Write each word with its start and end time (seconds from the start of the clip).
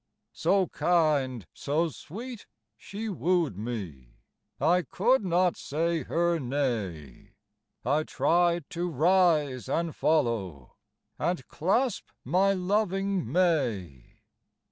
So 0.33 0.65
kind, 0.65 1.45
so 1.53 1.89
sweet 1.89 2.47
she 2.75 3.07
wooed 3.07 3.55
me, 3.55 4.15
I 4.59 4.81
could 4.81 5.23
not 5.23 5.55
say 5.55 6.01
her 6.01 6.39
nay; 6.39 7.35
I 7.85 8.01
tried 8.01 8.67
to 8.71 8.89
rise 8.89 9.69
and 9.69 9.95
follow, 9.95 10.73
And 11.19 11.47
clasp 11.49 12.07
my 12.25 12.51
loving 12.51 13.31
may. 13.31 14.15